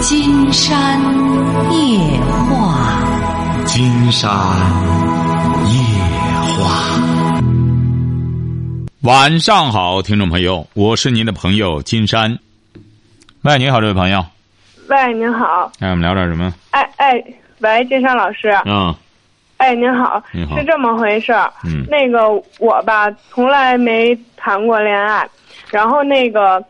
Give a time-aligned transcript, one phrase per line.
[0.00, 0.98] 金山
[1.70, 1.98] 夜
[2.48, 4.30] 话，金山
[5.66, 5.74] 夜
[6.56, 7.00] 话。
[9.02, 12.38] 晚上好，听众朋友，我是您的朋友金山。
[13.42, 14.24] 喂，你好，这位朋友。
[14.88, 15.70] 喂，您好。
[15.80, 16.50] 哎，我们聊点什么？
[16.70, 17.22] 哎哎，
[17.58, 18.48] 喂，金山老师。
[18.64, 18.94] 嗯。
[19.58, 20.22] 哎，您好。
[20.32, 20.56] 你好。
[20.58, 21.52] 是这么回事儿。
[21.64, 21.84] 嗯。
[21.90, 25.28] 那个我吧，从来没谈过恋爱，
[25.70, 26.64] 然后那个。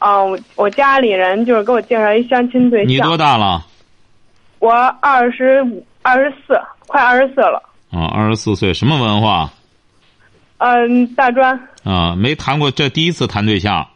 [0.00, 2.88] 嗯，我家里人就是给我介绍一相亲对象。
[2.88, 3.64] 你多大了？
[4.58, 7.62] 我二十五、二十四，快二十四了。
[7.90, 9.50] 啊，二十四岁，什么文化？
[10.58, 11.58] 嗯，大专。
[11.84, 13.86] 啊，没谈过，这第一次谈对象。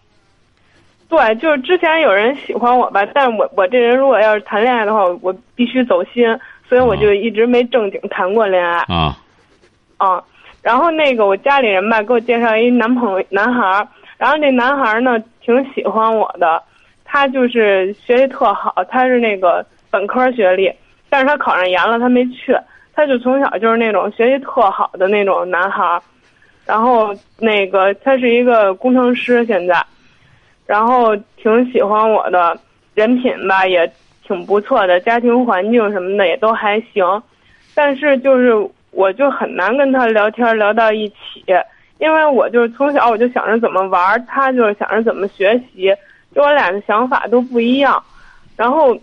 [1.08, 6.24] 对，就是之前有人喜欢我吧，但是我我这人如果要是谈恋爱的话，我必须走心，
[6.68, 8.78] 所以我就一直没正经谈过恋爱。
[8.88, 9.18] 啊。
[9.96, 10.22] 啊，
[10.62, 13.88] 然后那个我家里人吧，给我介绍一男朋友，男孩儿。
[14.18, 16.60] 然后那男孩呢，挺喜欢我的，
[17.04, 20.70] 他就是学习特好，他是那个本科学历，
[21.08, 22.52] 但是他考上研了，他没去，
[22.92, 26.00] 他就从小就是那种学习特好的那种男孩，
[26.66, 29.80] 然后那个他是一个工程师现在，
[30.66, 32.58] 然后挺喜欢我的，
[32.94, 33.88] 人品吧也
[34.26, 37.22] 挺不错的，家庭环境什么的也都还行，
[37.72, 38.52] 但是就是
[38.90, 41.44] 我就很难跟他聊天聊到一起。
[41.98, 45.92] 因为我就是从小我就想着怎么玩，他就是想着怎么学习，
[46.34, 48.00] 就我俩的想法都不一样。
[48.56, 48.96] 然后，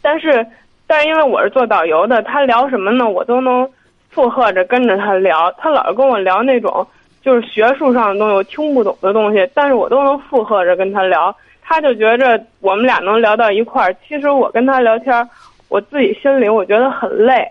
[0.00, 0.46] 但是，
[0.86, 3.68] 但是因为我是做导游的，他聊什么呢，我都能
[4.10, 5.52] 附和着跟着他聊。
[5.58, 6.86] 他老是跟我聊那种
[7.20, 11.34] 就是学术上的东西，我听不懂的东西，但是我都能附和着跟他聊。
[11.62, 13.94] 他就觉着我们俩能聊到一块儿。
[14.06, 15.28] 其实我跟他聊天，
[15.68, 17.46] 我自己心里我觉得很累。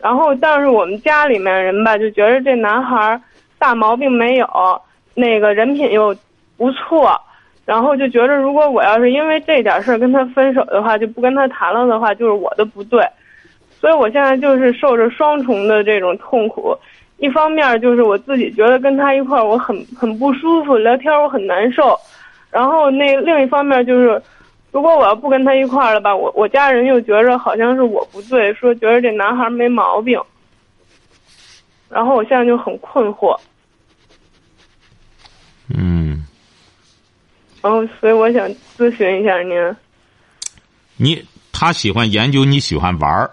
[0.00, 3.20] 然后，但是我们家里面人吧，就觉得这男孩儿。
[3.58, 4.46] 大毛病没有，
[5.14, 6.14] 那个人品又
[6.56, 7.20] 不错，
[7.64, 13.06] 然后就觉得如果我要是因为这点事儿跟他分手的话，就不跟他谈了的话，就是我的不对，
[13.80, 16.76] 所以我现在就是受着双重的这种痛苦，
[17.18, 21.98] 一方面就是我自己觉得跟他一块儿我很很不舒服，聊天我很难受，
[22.50, 24.22] 然后那另一方面就是，
[24.70, 30.20] 如果我要不跟他一块儿了吧，我我家人又觉着好像是我不对，说觉得这男孩没毛病。
[31.88, 33.38] 然后我现在就很困惑。
[35.68, 36.24] 嗯。
[37.62, 39.76] 然后，所以我想咨询一下您。
[40.96, 43.30] 你他喜欢研究，你喜欢玩儿。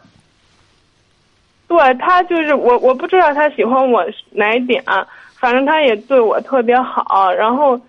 [1.68, 4.84] 对他就是我，我不知道他喜欢我哪一点，
[5.40, 7.32] 反正他也对我特别好。
[7.34, 7.80] 然后，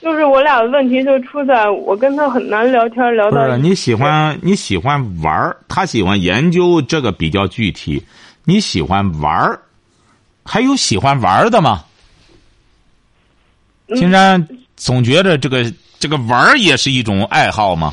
[0.00, 3.44] 就是我俩的问题就出在我跟他很难聊天，聊到。
[3.44, 8.02] 不是你喜欢你喜欢玩儿，他喜欢研究，这个比较具体。
[8.44, 9.60] 你喜欢玩儿。
[10.48, 11.84] 还有喜欢玩的吗？
[13.94, 17.92] 金山总觉得这个这个玩也是一种爱好吗？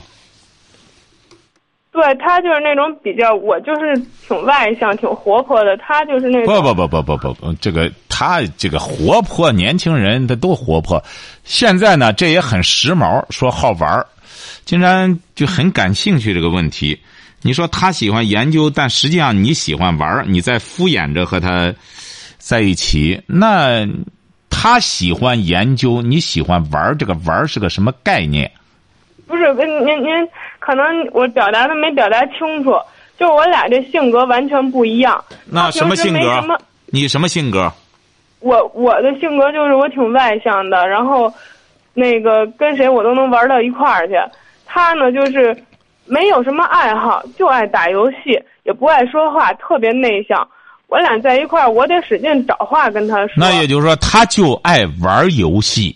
[1.91, 3.93] 对他就是那种比较，我就是
[4.27, 5.75] 挺外向、挺活泼的。
[5.77, 11.03] 他就是那不不不不不不不，这个他这个活泼，年轻人他都活泼。
[11.43, 14.07] 现在呢，这也很时髦，说好玩儿
[14.63, 16.97] 金山就很感兴趣这个问题。
[17.41, 21.73] 你说他喜欢研究，但实际上你喜欢玩儿你在敷衍着和他。
[22.45, 23.87] 在一起，那
[24.51, 28.51] 他喜欢研究，你喜欢玩这个玩是个什么概念？
[29.25, 29.65] 不是，您
[30.03, 30.09] 您
[30.59, 32.75] 可能我表达的没表达清楚，
[33.17, 35.25] 就我俩这性格完全不一样。
[35.45, 36.59] 那什么性格？
[36.85, 37.73] 你什么性格？
[38.41, 41.33] 我我的性格就是我挺外向的，然后
[41.95, 44.13] 那个跟谁我都能玩到一块儿去。
[44.67, 45.57] 他呢，就是
[46.05, 50.47] 没有什么爱好，就爱打游戏，也不爱说话，特别内向。
[50.87, 53.33] 我俩在一块儿，我得使劲找话跟他说。
[53.37, 55.95] 那也就是说，他就爱玩游戏。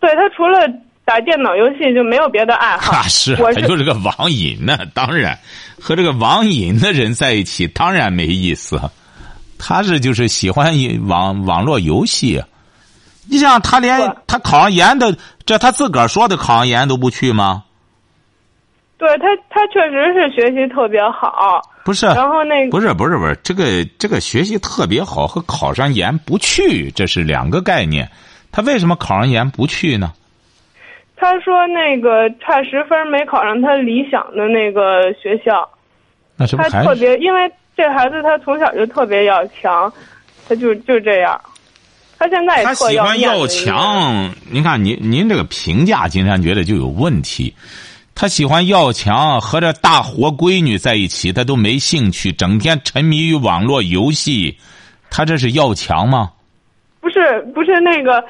[0.00, 0.60] 对他除了
[1.04, 3.02] 打电脑游戏就没有别的爱好。
[3.08, 4.78] 是，他就是个网瘾呢。
[4.92, 5.38] 当然，
[5.80, 8.80] 和这个网瘾的人在一起，当然没意思。
[9.58, 10.74] 他是就是喜欢
[11.06, 12.42] 网网络游戏。
[13.30, 15.16] 你想，他连他考上研的，
[15.46, 17.62] 这他自个儿说的考上研都不去吗？
[19.04, 21.60] 对他，他确实是学习特别好。
[21.84, 28.08] 不是，然后那个不是不是不是这个这个学习特别好和考上研不去这是两个概念，
[28.50, 30.14] 他为什么考上研不去呢？
[31.16, 35.68] 他说那个差十分没考上他理想的那个学校，
[36.36, 39.92] 那是不他特别因为这孩子他从小就特别要强，
[40.48, 41.38] 他就就这样，
[42.18, 44.34] 他现在也他喜欢要强。
[44.50, 47.54] 您看您您这个评价，金山觉得就有问题。
[48.14, 54.56] 他喜欢要强，和这大活闺女在一起，他都没兴趣，整天沉迷于网络游戏，
[55.10, 56.30] 他这是要强吗？
[57.00, 58.24] 不是，不是那个，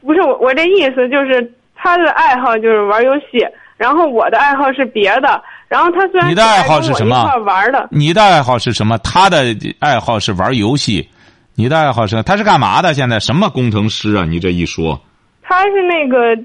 [0.00, 3.46] 不是我，我这意思就是他的爱好就是玩游戏，
[3.76, 5.42] 然后我的爱好是别的。
[5.68, 7.24] 然后他虽然你的爱好是什么？
[7.46, 7.88] 玩的。
[7.90, 8.98] 你的爱好是什么？
[8.98, 11.08] 他的爱好是玩游戏。
[11.54, 12.22] 你的爱好是？
[12.24, 12.92] 他是干嘛的？
[12.92, 14.24] 现在什么工程师啊？
[14.28, 15.00] 你这一说，
[15.42, 16.36] 他是那个，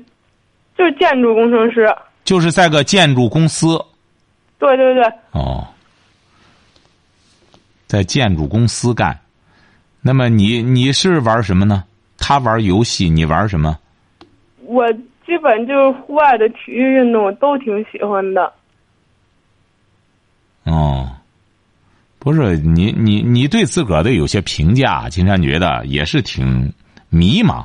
[0.77, 1.93] 就是建筑工程师。
[2.27, 3.81] 就是在个建筑公司。
[4.59, 5.03] 对对对。
[5.31, 5.65] 哦，
[7.87, 9.17] 在建筑公司干。
[10.01, 11.85] 那么你你是玩什么呢？
[12.17, 13.79] 他玩游戏，你玩什么？
[14.65, 14.91] 我
[15.25, 18.51] 基本就是户外的体育运动，都挺喜欢的。
[20.65, 21.09] 哦，
[22.19, 26.73] 不是你你你对自个儿的有些评价，金山觉得也是挺
[27.07, 27.63] 迷茫。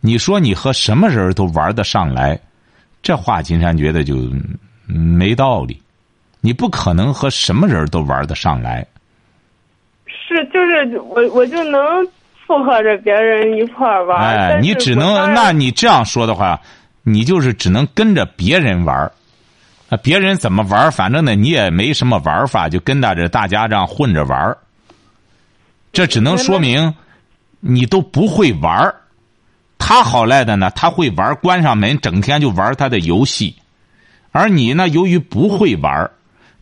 [0.00, 2.38] 你说你和什么人都玩得上来，
[3.04, 4.16] 这话金山觉得就
[4.86, 5.80] 没道理。
[6.40, 8.84] 你不可能和什么人都玩得上来。
[10.06, 11.80] 是，就是我我就能
[12.46, 14.18] 附和着别人一块玩。
[14.18, 16.58] 哎，你只能，那你这样说的话，
[17.02, 18.96] 你就是只能跟着别人玩。
[19.90, 24.56] 啊，别人怎么玩反正呢，你也没什么玩法，就跟着大家这样混着玩
[25.92, 26.94] 这只能说明
[27.60, 28.94] 你都不会玩
[29.86, 33.54] 他好赖的呢，他会玩关上门，整天就玩他的游戏。
[34.32, 36.10] 而你呢，由于不会玩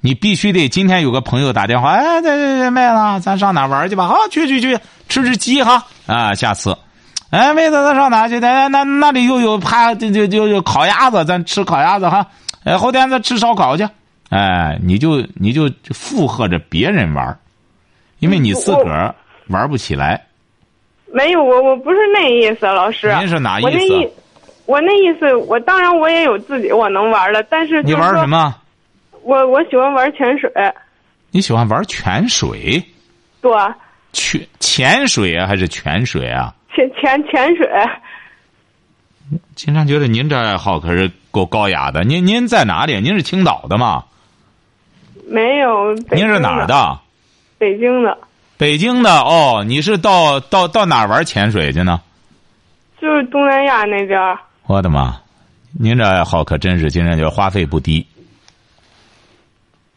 [0.00, 4.08] 你必须得今天有个朋友打电话，哎，对对对，妹子，咱上哪玩去吧？
[4.08, 4.76] 好，去去去，
[5.08, 6.34] 吃吃鸡哈啊！
[6.34, 6.76] 下次，
[7.30, 8.40] 哎，妹子，咱上哪去？
[8.44, 12.26] 哎那那里又有趴，就就就烤鸭子，咱吃烤鸭子哈。
[12.64, 13.88] 哎，后天再吃烧烤去，
[14.30, 17.38] 哎，你就你就附和着别人玩
[18.19, 19.14] 因为你自个儿
[19.46, 20.20] 玩不起来。
[21.12, 23.14] 没有，我我不是那意思，老师。
[23.19, 23.67] 您是哪意思？
[23.69, 24.09] 我那意，
[24.67, 28.55] 我那意思，我当然我也有自己我能玩的，但是你玩什么？
[29.23, 30.50] 我我喜欢玩潜水。
[31.31, 32.82] 你喜欢玩泉水？
[33.41, 33.53] 对。
[34.12, 36.55] 潜潜水啊，还是泉水啊？
[36.75, 37.67] 潜潜潜水。
[39.55, 42.05] 经常觉得您这爱好可是够高雅的。
[42.05, 43.00] 您您在哪里？
[43.00, 44.05] 您是青岛的吗？
[45.26, 45.94] 没有。
[46.11, 46.99] 您是哪儿的？
[47.58, 48.19] 北京的。
[48.62, 52.00] 北京的哦，你是到到到哪儿玩潜水去呢？
[53.00, 54.17] 就是东南亚那边。
[54.69, 55.17] 我的妈！
[55.76, 58.06] 您这爱好可真是，今天就花费不低，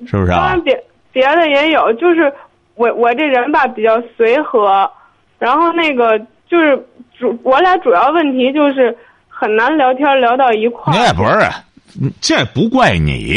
[0.08, 0.38] 是不是啊？
[0.38, 2.34] 当然，别别的也有，就是
[2.74, 4.90] 我我这人吧比较随和，
[5.38, 6.18] 然后那个
[6.50, 6.76] 就是
[7.20, 8.98] 主我俩主要问题就是。
[9.38, 10.98] 很难聊天聊到一块儿。
[10.98, 13.36] 那不是，这不怪你，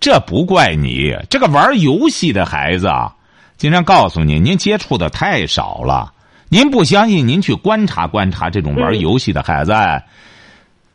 [0.00, 1.16] 这不怪你。
[1.30, 3.14] 这个玩游戏的孩子啊，
[3.56, 6.12] 经常告诉你，您接触的太少了。
[6.48, 9.72] 您不相信，您去观察观察这种玩游戏的孩子，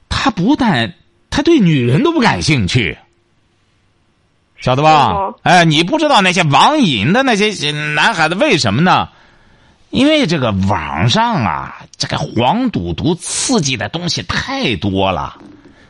[0.07, 0.93] 他不但
[1.29, 2.97] 他对女人都不感兴趣，
[4.59, 5.33] 晓得吧？
[5.43, 9.09] 哎，你不知道那些网瘾的那些男孩子为什么呢？
[9.89, 15.37] 因为这个网上啊，这个黄赌毒刺激的东西太多了，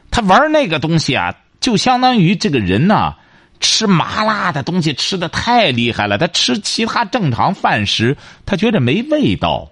[0.09, 3.13] 他玩那个东西啊，就相当于这个人呐，
[3.61, 9.71] 吃麻辣的东西吃的太厉害了，他吃其他正常饭食，他觉得没味道。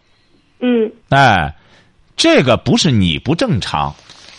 [0.62, 0.90] 嗯。
[1.10, 1.54] 哎，
[2.16, 3.94] 这个不是你不正常，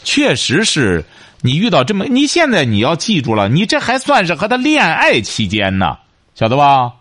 [0.04, 1.04] 确实是
[1.42, 5.98] 你遇到这么，你现在你要记住了，你这还算是和他恋爱期间呢，
[6.34, 6.92] 晓得吧？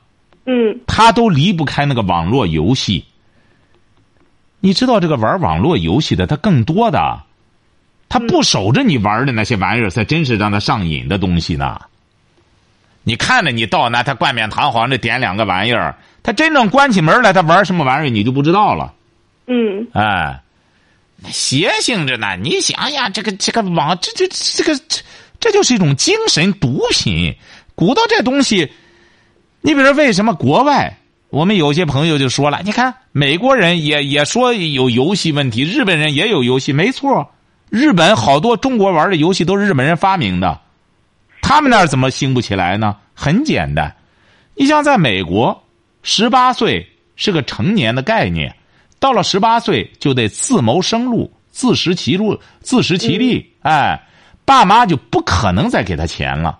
[0.45, 3.05] 嗯，他都离不开那个网络游戏。
[4.61, 7.21] 你知道这个玩网络游戏的，他更多的，
[8.09, 11.79] 他不守着你玩的那些玩意儿，才真是让他上瘾的东西呢。
[13.09, 18.93] 你看着你到那，他冠冕堂皇的点两个玩意儿，他真正关起门来，他玩什么玩意儿，你就不知道了。
[19.47, 20.39] 嗯，哎，
[21.31, 22.37] 邪性着呢。
[22.39, 25.01] 你想想，这个这个网，这这这个这
[25.39, 27.35] 这就是一种精神毒品。
[27.73, 28.71] 鼓捣这东西。
[29.61, 30.95] 你比如说，为什么国外
[31.31, 32.61] 我们有些朋友就说了？
[32.63, 37.31] 你看美国人也也说有游戏问题，日本人也有游戏，没错。
[37.71, 40.61] 日本好多中国玩的游戏都是日本人发明的，
[41.49, 42.95] 他们那儿怎么兴不起来呢？
[43.15, 43.91] 很简单，
[44.53, 45.63] 你像在美国，
[46.03, 48.55] 十八岁是个成年的概念，
[48.99, 53.51] 到了十八岁就得自谋生路，自食其路，自食其力。
[53.63, 53.99] 哎，
[54.45, 56.59] 爸妈就不可能再给他钱了，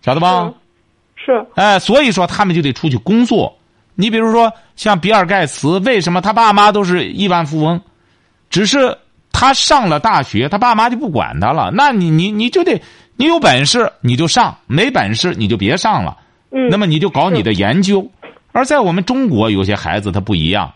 [0.00, 0.54] 晓得吧？
[1.16, 3.52] 是，哎，所以说他们就得出去工作。
[3.96, 7.82] 你比如说，像比尔盖茨，为什么他爸妈都是亿万富翁？
[8.48, 8.96] 只是
[9.32, 11.72] 他上了大学，他爸妈就不管他了。
[11.74, 12.80] 那你你你就得，
[13.22, 16.16] 你有本事你就上，没本事你就别上了。
[16.50, 16.68] 嗯。
[16.68, 18.10] 那么你就搞你的研究。
[18.50, 20.74] 而在我们中国，有些孩子他不一样，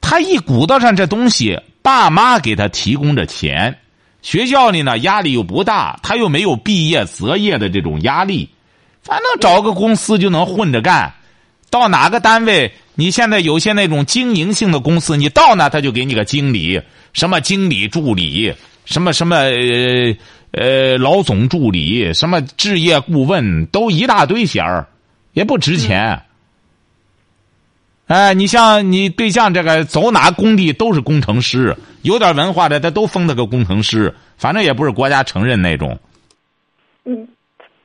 [0.00, 3.76] 他一鼓捣上这东西，爸妈给他提供着钱，
[4.22, 8.48] 学校里呢压力又不大，他又没有毕业择业的这种压力。
[9.02, 11.12] 反正找个公司就能混着干，
[11.68, 16.80] 到哪个单位，你现在有些那种经营性的公司，你到那他就给你个经理，
[17.12, 18.54] 什么经理助理，
[18.86, 20.16] 什么什么呃
[20.56, 24.88] 呃老总助理，什么置业顾问，都一大堆衔儿，
[25.34, 26.22] 也不值钱。
[28.06, 35.98] 哎，你像你对象这个走哪工地都是工程师，有点文化的他都封他个工程师，反正也不是国家承认那种。
[37.04, 37.28] 嗯，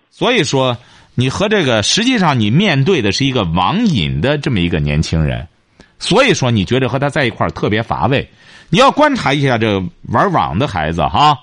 [0.09, 0.77] 所以说，
[1.15, 5.45] 你和这个实际上你面对的是一个网瘾的这么一个年轻人，
[5.99, 8.29] 所以说你觉得和他在一块儿特别乏味。
[8.69, 11.37] 你要观察一下这玩网的孩子哈，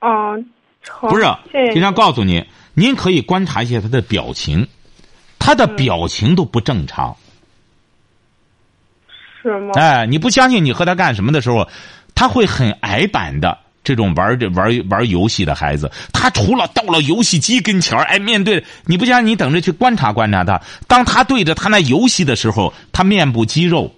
[0.00, 0.42] 哦，
[0.88, 1.24] 好不是
[1.72, 4.66] 经常告诉你，您可以观察一下他的表情，
[5.38, 7.16] 他的表情都不正常。
[9.42, 9.72] 是吗？
[9.74, 11.68] 哎，你不相信你和他干什么的时候，
[12.14, 13.58] 他会很矮板的。
[13.82, 20.60] 这种玩这玩玩游戏的孩子，他除了到了游戏机跟前儿，哎，面对你不相信，你等着去观察观察他。
[20.86, 23.90] 当他对着他那游戏的时候，他面部肌肉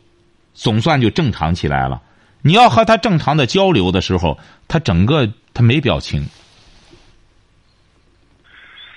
[0.54, 2.00] 总算就正常起来了。
[2.42, 6.24] 你要和他正常的交流的时候，他整个他没表情。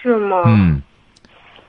[0.02, 0.44] 是吗？
[0.46, 0.82] 嗯，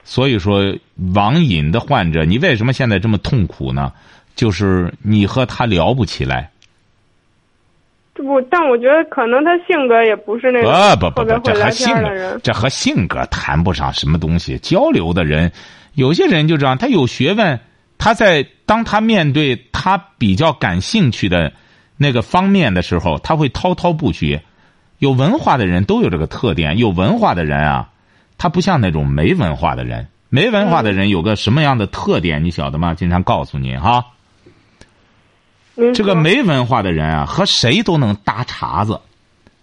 [0.04, 0.76] 所以说
[1.14, 3.92] 网瘾的患者，你为什么现在这么痛苦呢？
[4.34, 6.50] 就是你和他聊不起来。
[8.14, 12.38] 这不，但我觉得可能他性格也不是那种不不不不，这和性格。
[12.42, 14.58] 这和性格谈不上什么东西。
[14.58, 15.50] 交流的人，
[15.94, 17.58] 有些人就这样，他有学问，
[17.96, 21.52] 他在当他面对他比较感兴趣的
[21.96, 24.42] 那个方面的时候，他会滔滔不绝。
[24.98, 27.90] 有文化的人都有这个特点，有文化的人啊，
[28.38, 30.08] 他不像那种没文化的人。
[30.28, 32.94] 没文化的人有个什么样的特点，你晓得吗？
[32.94, 34.04] 经常告诉你哈。
[35.94, 38.98] 这个没文化的人啊，和谁都能搭茬子，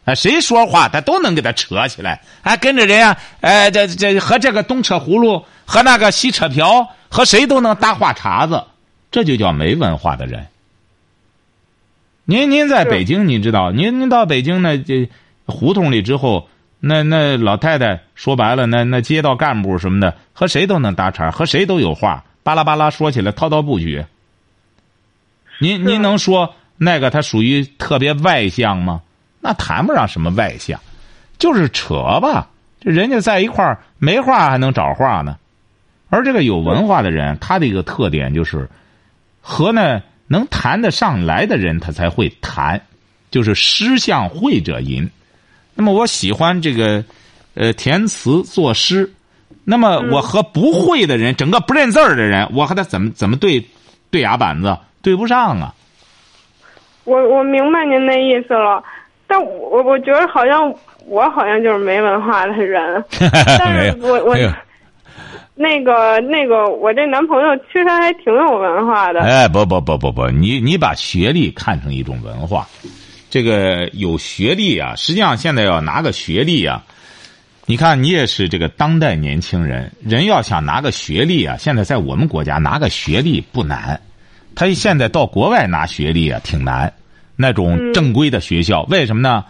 [0.06, 8.64] 啊，谁说话他都能给他扯起来，哎，跟着人家，哎，这这和这个东扯葫芦，和那个西扯瓢，和谁都能搭话茬子，
[9.10, 10.46] 这就叫没文化的人。
[12.26, 15.10] 您您在北京，你知道，您您到北京那这
[15.46, 16.48] 胡同里之后，
[16.80, 24.08] 那那老太太说白了，那那街道干部什么的，和谁都能搭茬，和谁都有话，巴拉巴拉说起来滔滔不绝。
[25.60, 29.02] 您您能说那个他属于特别外向吗？
[29.42, 30.80] 那谈不上什么外向，
[31.38, 32.50] 就是扯吧。
[32.80, 35.38] 这人家在一块儿没话还能找话呢。
[36.10, 38.70] 而这个有文化的人，他的一个特点就是，
[39.42, 40.02] 和呢
[40.34, 42.82] 能谈得上来的人，他才会谈，
[43.30, 45.08] 就是诗向会者吟。
[45.76, 47.06] 那么我喜欢这个，
[47.54, 49.14] 呃，填词作诗。
[49.64, 53.64] 那么我和不会的人，整个不认字儿的人，我和他怎么怎么对
[54.12, 54.76] 对牙板子？
[55.02, 55.74] 对不上啊！
[57.04, 58.84] 我我明白您那意思了，
[59.28, 60.74] 但我我觉得好像
[61.06, 63.04] 我好像就是没文化的人，
[63.60, 64.36] 但是我我
[65.56, 72.68] 那个那个我这男朋友其实他还挺有文化的，哎，不不不不不，你你把学历看成一种文化，
[73.30, 76.84] 这个有学历啊，实际上现在要拿个学历啊，
[77.66, 84.00] 你看你也是这个当代年轻人，人要想拿个学历啊，现在在我们国家拿个学历不难，
[84.56, 86.92] 他现在到国外拿学历啊挺难，
[87.36, 89.46] 那种正规的学校，为什么呢？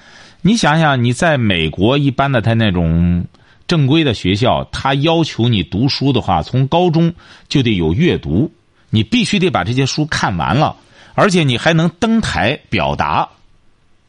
[0.45, 3.25] 你想想，你在美国一般的他那种
[3.73, 7.11] 正规的学校，他要求你读书的话，从高中
[7.49, 8.51] 就得有阅读，
[8.91, 10.75] 你必须得把这些书看完了，
[11.15, 13.27] 而且你还能登台表达，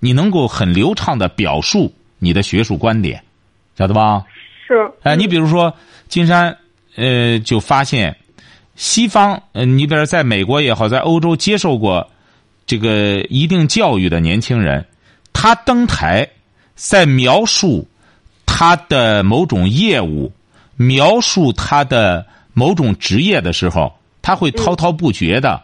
[0.00, 3.24] 你能够很流畅的表述你的学术观点，
[3.78, 4.22] 晓得吧？
[4.68, 5.74] 是哎，你比如说，
[6.08, 6.54] 金山，
[6.96, 8.14] 呃，就发现，
[8.76, 12.06] 西方，呃，你比如在美国也好，在欧洲接受过
[12.66, 14.86] 这个一定教育的年轻人，
[15.32, 16.28] 他登台，
[16.74, 17.88] 在描述
[18.56, 20.32] 他的某种业务，
[20.76, 23.92] 描述他的某种职业的时候，
[24.22, 25.60] 他会滔滔不绝的、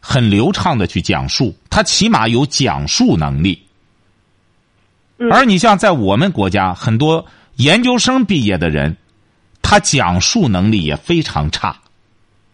[0.00, 3.62] 很流畅的去讲述，他起码有讲述能力。
[5.18, 8.96] 嗯而你像在我们国家，很多研究生毕业的人，
[9.60, 11.76] 他讲述能力也非常差。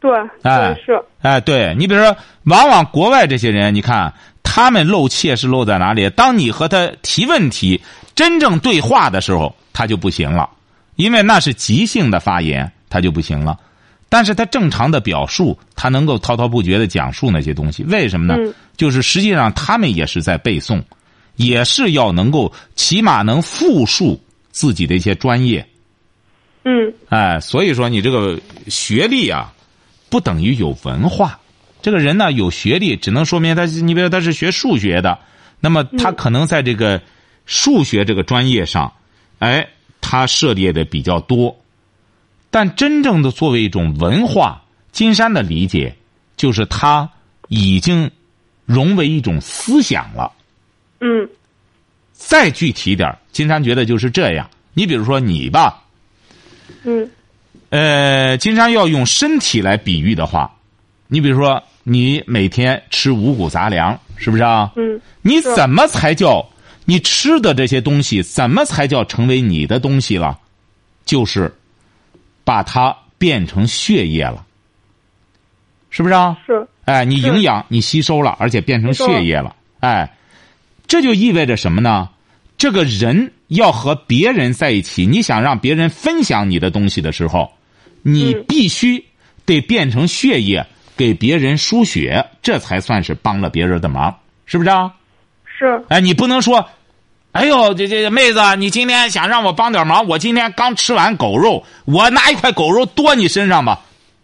[0.01, 0.11] 对
[0.43, 4.13] 哎是哎，对你比如说，往往国外这些人，你看
[4.43, 6.11] 他们露怯是露在哪里？
[6.11, 7.81] 当你和他提问题、
[8.17, 10.49] 真正对话的时候，他就不行了，
[10.95, 13.61] 因为那是即兴的发言，他就不行了。
[14.09, 18.35] 但是他正常的表述，他能够滔滔不绝的讲述那些东西，为什么呢？
[18.39, 20.83] 嗯就是实际上他们也是在背诵，
[21.37, 24.19] 也是要能够起码能复述
[24.51, 25.67] 自己的一些专业。
[26.65, 29.53] 嗯哎，所以说你这个学历啊，
[30.09, 31.39] 不等于有文化。
[31.83, 35.19] 这个人呢有学历，只能说明他，你比如他是学数学的，
[35.61, 37.01] 那么他可能在这个
[37.45, 38.93] 数学这个专业上，
[39.39, 39.69] 哎，
[40.01, 41.57] 他涉猎的比较多。
[42.51, 44.63] 但真正的作为一种文化，
[44.93, 45.95] 金山的理解
[46.37, 47.09] 就是他
[47.49, 48.11] 已经
[48.65, 50.33] 融为一种思想了。
[51.01, 51.29] 嗯
[52.13, 54.49] 再具体点，金山觉得就是这样。
[54.73, 55.85] 你比如说你吧，
[56.85, 57.11] 嗯
[57.69, 60.51] 呃，金山要用身体来比喻的话，
[61.09, 64.73] 你比如说你每天吃五谷杂粮，是不是啊？
[64.77, 66.43] 嗯你怎么才叫
[66.87, 68.23] 你吃的这些东西？
[68.23, 70.39] 怎么才叫成为你的东西了？
[71.05, 71.55] 就是
[72.43, 74.45] 把它变成血液了，
[75.91, 76.37] 是不是啊？
[76.47, 80.17] 是哎，你营养你吸收了，而且变成血液了，哎，
[80.87, 82.09] 这就意味着什么呢？
[82.59, 87.53] 这个人要和别人在一起，你想让别人分享你的东西的时候，
[88.03, 89.05] 你嗯必须
[89.45, 90.67] 得变成血液
[90.97, 94.93] 给别人输血，这才算是帮了别人的忙，是不是啊？
[95.45, 96.69] 是哎，你不能说，
[97.37, 103.83] 哎呦，这这妹子，你今天想让我帮点忙，我今天刚吃完狗肉，我拿一块狗肉剁你身上吧，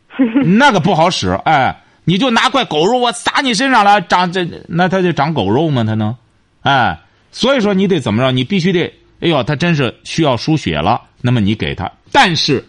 [0.59, 1.29] 那个不好使。
[1.45, 5.85] 哎，你就拿块狗肉我撒你身上了，长这那它就长狗肉吗？
[5.85, 6.17] 它能？
[6.63, 6.99] 哎，
[7.33, 8.33] 所以说你得怎么着？
[8.33, 8.85] 你必须得，
[9.21, 12.67] 哎呦，他真是需要输血了，那么你给他，但是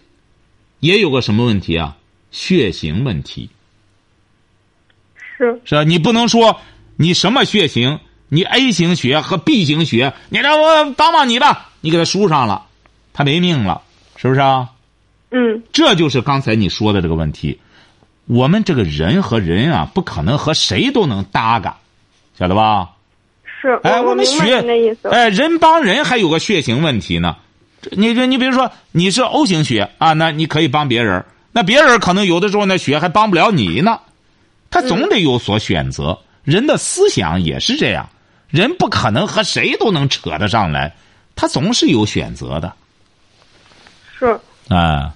[0.81, 1.95] 也有个什么问题啊？
[2.31, 3.49] 血型问题。
[5.37, 5.85] 是是吧？
[5.85, 6.59] 你不能说
[6.97, 7.97] 你什么血型，
[8.33, 12.65] 你 A 型血和 B 型血，你让我帮帮你吧，你给他输上了，
[13.13, 13.83] 他没命了，
[14.15, 14.69] 是不是啊？
[15.29, 17.59] 嗯这就是刚才你说的这个问题。
[18.25, 21.77] 我们这个人和人啊，不可能和谁都能搭嘎，
[22.39, 22.89] 晓得吧？
[23.61, 24.63] 是，哎，我们血。
[25.11, 27.35] 哎，人帮人还有个血型问题呢。
[27.91, 33.99] 你这你比如说你是 O 型血啊，那你可以帮别人，那别人可能有的时候那血还帮不了你呢。
[34.71, 38.09] 他总得有所选择，人的思想也是这样，
[38.53, 40.95] 人不可能和谁都能扯得上来，
[41.35, 42.71] 他总是有选择的。
[44.19, 44.39] 是。
[44.69, 45.15] 啊。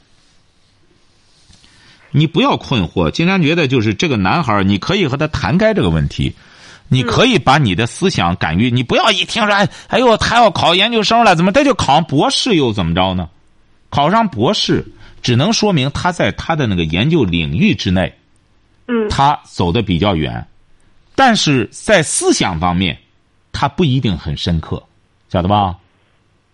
[2.09, 6.35] 你不要困惑，金山觉得就是这个男孩，你可以和他谈开这个问题，
[6.87, 13.29] 你可以把你的思想敢于，你不要一听说，哎哎呦，他要考研究生了，怎么他就考上博士又怎么着呢？
[13.91, 14.83] 考上博士
[15.21, 18.17] 只能说明他在他的那个研究领域之内，
[18.87, 19.07] 嗯。
[19.09, 20.43] 他走的比较远，
[21.13, 22.97] 但是在思想方面，
[23.59, 24.83] 他不一定很深刻，
[25.29, 25.75] 晓得吧？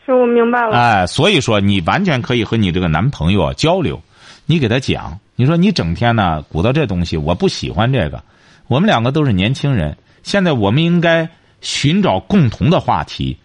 [0.05, 0.77] 是，我明白了。
[0.77, 4.01] 哎，所以说你完全可以和你这个男朋友啊交流，
[4.45, 8.23] 你给他讲，你说你整天呢鼓捣这东西，我不喜欢这个。
[8.67, 11.27] 我们两个都是年轻人，现在我们应该
[11.59, 13.37] 寻找共同的话题。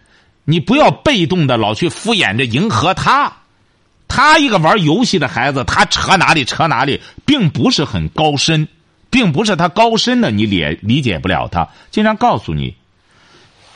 [0.45, 3.33] 你不要被动的老去敷衍着迎合他。
[4.07, 8.69] 他一个玩游戏的孩子，他扯哪里扯哪里，并不是很高深，
[9.09, 11.67] 并不是他高深的，你理理解不了他。
[11.91, 12.73] 经常告诉你，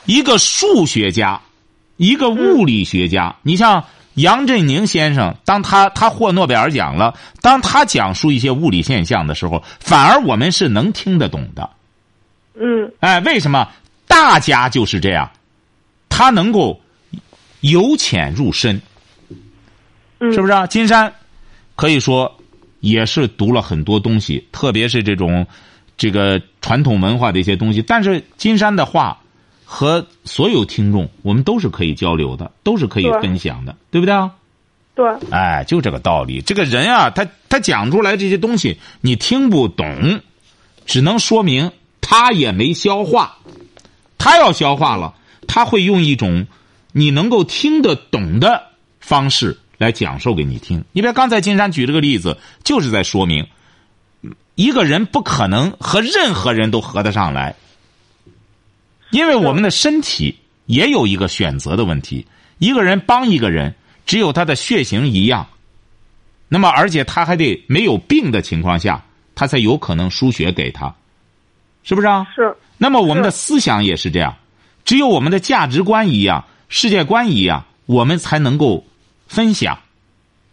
[0.06, 1.40] 一个数学家。
[1.96, 11.70] 一个物理学家，你像杨振宁先生，当他他获诺贝尔奖了，当他讲述一些物理现象的时候，反而我们是能听得懂的。
[12.60, 13.68] 嗯哎，为什么？
[14.08, 15.30] 大家就是这样，
[16.08, 16.80] 他能够
[17.60, 18.82] 由浅入深，
[20.18, 20.66] 嗯，是不是啊？
[20.66, 21.14] 金山
[21.76, 22.36] 可以说
[22.80, 25.46] 也是读了很多东西，特别是这种
[25.96, 27.80] 这个传统文化的一些东西。
[27.80, 29.16] 但是金山的话
[29.64, 34.30] 和所有听众，我们都是可以交流的，都是可以分享的，对不对啊？
[34.94, 36.40] 对，哎，就这个道理。
[36.40, 40.20] 这个人啊，他他讲出来这些东西，你听不懂，
[40.86, 43.38] 只能说明他也没消化。
[44.18, 45.14] 他要消化了，
[45.48, 46.46] 他会用一种
[46.92, 48.62] 你能够听得懂的
[49.00, 50.84] 方式来讲授给你听。
[50.92, 53.48] 你别刚才金山举这个例子，就是在说明，
[54.54, 57.56] 一个人不可能和任何人都合得上来，
[59.14, 62.26] 因为我们的身体也有一个选择的问题。
[62.58, 63.72] 一个人帮一个人，
[64.04, 65.46] 只有他的血型一样，
[66.48, 69.04] 那么而且他还得没有病的情况下，
[69.36, 70.92] 他才有可能输血给他，
[71.84, 72.26] 是不是啊？
[72.34, 74.34] 是那么我们的思想也是这样，
[74.84, 78.84] 只有我们的价值观一样、世界观一样，我们才能够
[79.28, 79.78] 分享，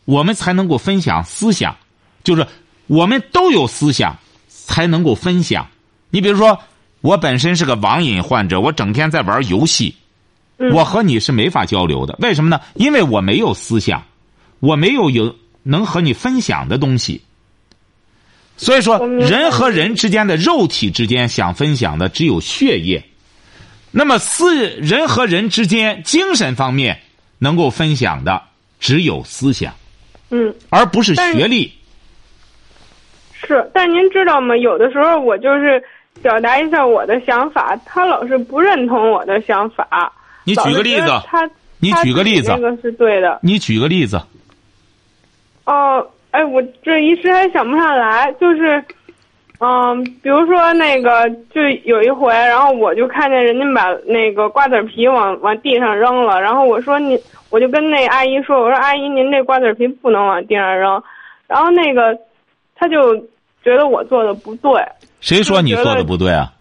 [0.06, 1.76] 我们才能够分享思想，
[2.24, 2.46] 就是
[2.86, 4.16] 我们都有思想，
[4.48, 5.68] 才能够分享。
[6.12, 6.60] 你比如说，
[7.02, 9.96] 我本身是个网瘾患者，我整天在玩游戏，
[10.58, 12.16] 嗯我和你是没法交流的。
[12.20, 12.62] 为什么呢？
[12.76, 14.04] 因为我没有思想，
[14.60, 17.22] 我没有有能和你分享的东西。
[18.58, 23.04] 所以说，人和人之间的肉体之间想分享的只有血液，
[23.90, 27.00] 那么思人和人之间精神方面
[27.40, 28.44] 能够分享的
[28.80, 29.74] 只有思想，
[30.30, 31.74] 嗯而不是学历。
[33.34, 34.56] 是，但您知道吗？
[34.56, 35.84] 有的时候我就是
[36.22, 40.12] 表达一下我的想法，他老是不认同我的想法。
[40.44, 43.40] 你举个例子他你举个例子自己那个是对的。
[43.42, 44.20] 你举个例子。
[45.66, 48.84] 哦，哎，我这一时还想不上来，就是
[49.60, 57.18] 嗯，比如说那个，就有一回，然后我就看见人家把那个瓜子皮往往地上扔了，然后我说你，
[57.52, 61.02] 我就跟那阿姨说，我说阿姨您这瓜子皮不能往地上扔，
[61.48, 62.18] 然后那个
[62.76, 63.16] 他就
[63.64, 64.72] 觉得我做的不对，
[65.22, 66.52] 谁说你做的不对啊？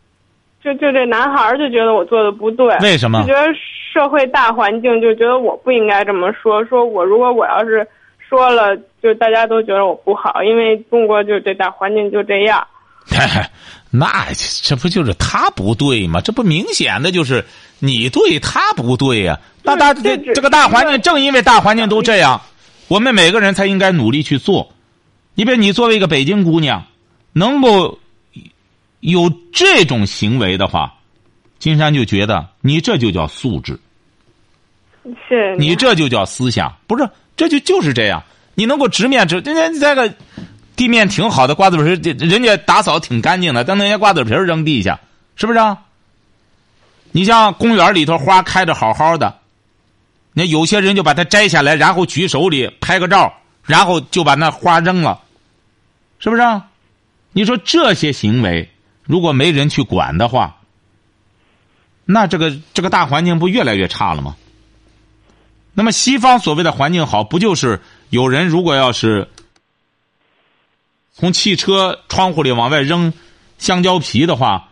[0.62, 3.48] 就就这男孩就觉得我做的不对，为什么就觉得
[3.92, 7.86] 社会大环境就觉得我不应该这么说，说我如果我要是
[8.18, 12.64] 说了，就大家都觉得我不好，因为中国就这大环境就这样。
[13.90, 14.06] 那
[14.62, 16.20] 这不就是他不对吗？
[16.20, 17.44] 这不明显的就是
[17.78, 22.40] 你对他不对呀、那大这这个大环境，正因为大环境都这样，
[22.86, 24.70] 我们每个人才应该努力去做。
[25.34, 26.84] 你比如你作为一个北京姑娘，
[27.32, 27.98] 能够
[29.00, 30.94] 有这种行为的话，
[31.58, 33.78] 金山就觉得你这就叫素质，
[35.02, 37.08] 谢谢你这就叫思想，不是？
[37.36, 38.22] 这就就是这样。
[38.54, 40.14] 你能够直面直，人家这个
[40.76, 45.00] 地面挺好的瓜子皮儿，人家打扫挺干净的，但那些瓜子皮儿扔地下，
[45.36, 45.78] 是不是啊？
[47.12, 49.38] 你像公园里头花开的好好的，
[50.34, 53.32] 那有些人就把它摘下来，然后举手里拍个照，
[53.64, 55.18] 然后就把那花扔了，
[56.18, 56.66] 是不是啊？
[57.32, 58.68] 你说这些行为
[59.10, 60.60] 如果没人去管的话，
[62.04, 64.36] 那这个这个大环境不越来越差了吗？
[65.74, 69.26] 那么西方所谓的环境好，不就是有人如果要是
[71.12, 73.12] 从汽车窗户里往外扔
[73.58, 74.68] 香蕉皮的话，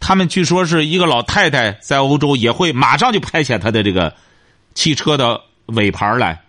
[0.00, 4.14] 他们据说是一个老太太在欧洲也会马上就拍下她的这个
[4.74, 6.42] 汽车的尾盘来，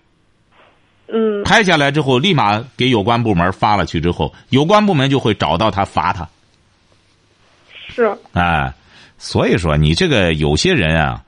[1.08, 6.28] 嗯拍下来之后立马给有关部门发了去之后，有关部门就会找到他罚他。
[7.88, 8.74] 是啊，
[9.18, 11.24] 所以说你这个有些人啊，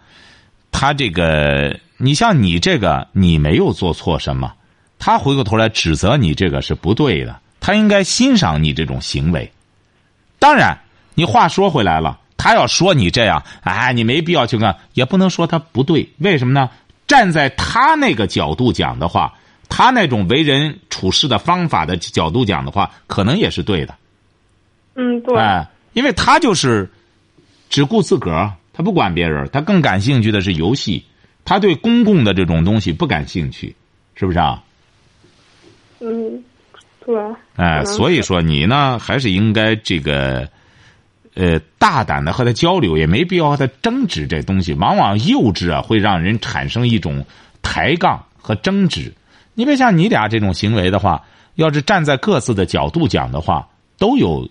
[0.71, 4.53] 他这个，你像你这个，你没有做错什么，
[4.99, 9.51] 他回过头来指责你这个是不对的，他应该欣赏你这种行为。
[10.37, 10.77] 当然，
[11.15, 16.09] 你话说回来了，他要说你这样，哎，你没必要去干，也不能说他不对。
[16.19, 16.69] 为什么呢？
[17.07, 19.33] 站在他那个角度讲的话，
[19.67, 23.95] 他那种为人处事的方法的角度讲的话，可能也是对的。
[24.95, 26.89] 嗯对哎，因为他就是
[27.69, 31.03] 只顾自个儿，他不管别人，他更感兴趣的是游戏，
[31.45, 33.75] 他对公共的这种东西不感兴趣，
[34.15, 34.63] 是不是啊？
[35.99, 36.43] 嗯
[37.05, 37.17] 对
[37.55, 40.47] 哎，所以说你呢，还是应该这个，
[41.33, 44.73] 呃，大胆的和他交流，也没必要和他争执这东西。
[44.73, 47.25] 往往幼稚啊，会让人产生一种
[47.61, 49.11] 抬杠和争执。
[49.55, 51.23] 你别像你俩这种行为的话，
[51.55, 54.47] 要是站在各自的角度讲的话，都有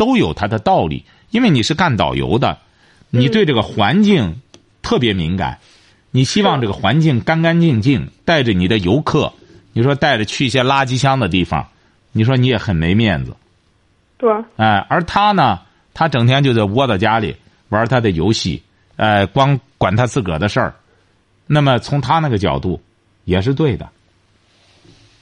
[0.00, 1.04] 都有它的道理。
[1.30, 2.58] 因为你是干导游的，
[3.10, 4.40] 你对这个环境
[4.82, 5.58] 特别敏感，
[6.10, 9.32] 你希望这个环境干干净净，带着你的游客，
[9.72, 11.68] 你说带着去一些垃圾箱的地方，
[12.10, 13.36] 你说你也很没面子。
[14.18, 15.60] 对哎，而他呢，
[15.94, 17.36] 他整天就在窝在家里
[17.68, 18.60] 玩他的游戏，
[18.96, 20.74] 哎，光管他自个儿的事儿。
[21.46, 22.80] 那么从他那个角度，
[23.24, 23.88] 也是对的。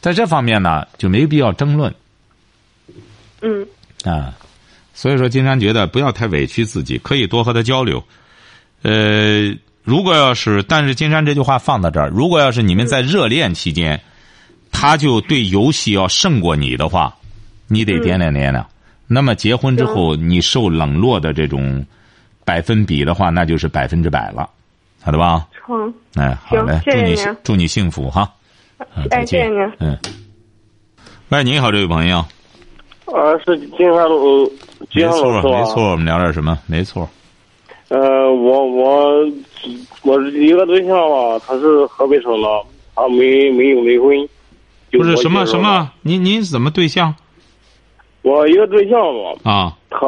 [0.01, 1.95] 在这方面呢，就没必要争论
[3.43, 3.67] 嗯
[4.05, 4.33] 啊。
[4.99, 8.03] 所以说，金山觉得不要太委屈自己，可以多和他交流。
[8.83, 14.01] 呃，如果要是，但是金山这句话放到这儿，如果要是你们在热恋期间，
[14.73, 17.15] 他就对游戏要胜过你的话，
[17.69, 18.69] 你得掂量掂量。
[19.07, 21.87] 那么结婚之后，你受冷落的这种
[22.45, 24.51] 百分比的话，那就是百分之百了，
[25.01, 25.47] 好的吧？
[25.65, 28.29] 成哎，好嘞，祝你祝你幸福哈。
[28.79, 29.49] 啊，再见。
[29.49, 29.97] 您嗯。
[31.29, 32.27] 喂，你好，这位朋友。
[33.13, 34.47] 呃，是金山路，
[34.91, 35.59] 金没错，山老师吧？
[35.59, 36.59] 没错，我们聊点什么？
[36.67, 37.09] 没错。
[37.89, 37.99] 呃，
[38.33, 39.27] 我我
[40.03, 42.49] 我一个对象吧，他是河北省的，
[42.95, 44.29] 他没没有离婚。
[44.93, 45.17] 就不是？
[45.17, 45.91] 什么什么？
[46.03, 47.15] 您您怎么对象
[48.23, 49.77] 我一个对象吧，啊？
[49.91, 50.07] 他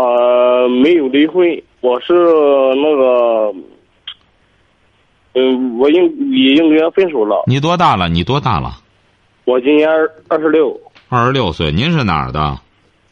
[0.82, 1.46] 没有离婚，
[1.80, 2.12] 我是
[2.76, 3.54] 那个，
[5.34, 7.44] 嗯，我应已经跟他分手了。
[7.46, 8.08] 你多大了？
[8.10, 8.72] 你多大了？
[9.44, 9.88] 我今年
[10.28, 11.72] 二十六，二十六岁。
[11.72, 12.58] 您是哪儿的？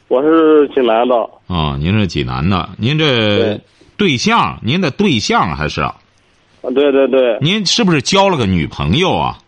[0.08, 1.14] 我是济南的。
[1.46, 2.70] 哦，您是济南的。
[2.78, 3.60] 您这对
[3.96, 5.82] 对象，您的对象还是？
[5.82, 5.94] 啊
[6.62, 9.38] 对对对您是不是交了个女朋友啊？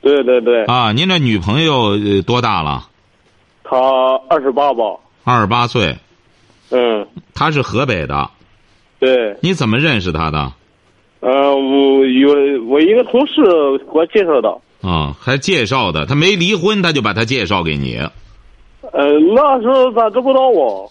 [0.00, 2.86] 对对对，啊，您这女朋友呃多大了？
[3.64, 3.76] 她
[4.28, 4.84] 二十八吧。
[5.24, 5.96] 二十八岁。
[6.70, 8.30] 嗯，她是河北的。
[8.98, 9.36] 对。
[9.42, 10.52] 你怎么认识她的？
[11.20, 13.34] 呃，我有我一个同事
[13.78, 14.50] 给我介绍的。
[14.86, 16.04] 啊，还介绍的。
[16.06, 17.98] 她没离婚，他就把她介绍给你。
[18.94, 20.86] 呃，那时候咋知不道啊？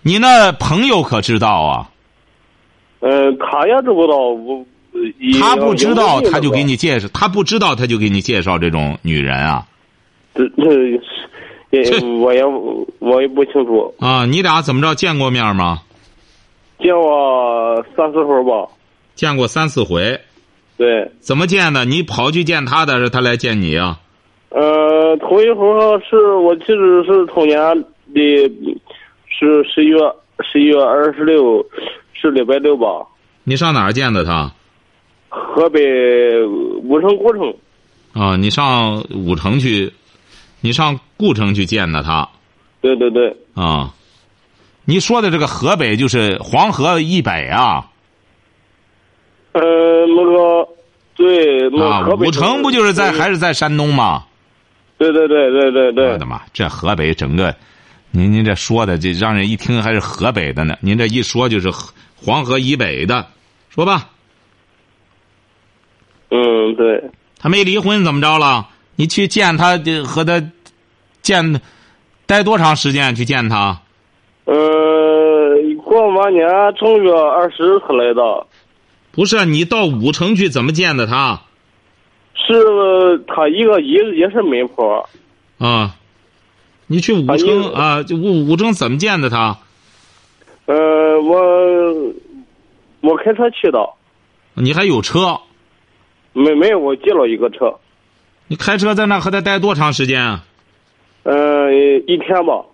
[0.00, 1.90] 你那朋友可知道啊？
[3.00, 4.64] 呃，他也知不道我。
[5.38, 9.66] 他不知道，他就给你介绍；他不知道，他就给你介绍这种女人啊。
[10.34, 10.88] 这这
[11.70, 12.42] 也我也
[13.00, 15.82] 我也不清楚，啊，你俩怎么着见过面吗？
[16.78, 18.66] 见过三四回吧。
[19.14, 20.18] 见过三四回，
[20.78, 21.84] 对，怎么见的？
[21.84, 24.00] 你跑去见他的，还是他来见你啊？
[24.56, 25.66] 呃，头一回
[26.08, 27.58] 是我记得是头年
[28.14, 28.48] 的，
[29.28, 29.98] 是十一月
[30.50, 31.62] 十一月二十六，
[32.14, 33.06] 是礼拜六吧？
[33.44, 34.50] 你上哪儿见的他？
[35.28, 37.54] 河北武城古城。
[38.14, 39.92] 啊，你上武城去，
[40.62, 42.26] 你上故城去见的他。
[42.80, 43.92] 对对对，啊，
[44.86, 47.90] 你说的这个河北就是黄河以北啊。
[49.52, 49.60] 呃，
[50.06, 50.66] 那个
[51.14, 54.24] 对，那武城不就是在还是在山东吗？
[54.98, 57.54] 对对对对对对我的妈，这河北整个，
[58.10, 60.76] 您您这说的这让人一听还是河北的呢。
[60.80, 61.70] 您这一说就是
[62.16, 63.26] 黄河以北的，
[63.68, 64.08] 说吧，
[66.30, 68.68] 嗯，对，他没离婚怎么着了？
[68.96, 70.42] 你去见他和他
[71.20, 71.60] 见
[72.24, 73.14] 待多长时间？
[73.14, 73.82] 去见他？
[74.46, 74.54] 呃，
[75.84, 78.46] 过完年正月二十他来的，
[79.12, 81.42] 不是你到武城去怎么见的他？
[82.46, 85.08] 是他一个也也是媒婆，
[85.58, 85.96] 啊，
[86.86, 88.02] 你去武啊城啊？
[88.02, 89.58] 就武武城怎么见的他？
[90.66, 91.94] 呃，我
[93.00, 93.78] 我开车去的，
[94.54, 95.38] 你还有车？
[96.32, 97.74] 没没有，我借了一个车，
[98.48, 100.44] 你开车在那和他待多长时间啊？
[101.22, 101.72] 呃，
[102.06, 102.64] 一天吧，